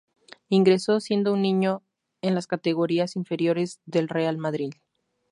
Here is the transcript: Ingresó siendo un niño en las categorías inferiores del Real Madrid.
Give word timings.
Ingresó 0.49 0.99
siendo 0.99 1.31
un 1.31 1.43
niño 1.43 1.83
en 2.23 2.33
las 2.33 2.47
categorías 2.47 3.15
inferiores 3.15 3.81
del 3.85 4.09
Real 4.09 4.39
Madrid. 4.39 4.73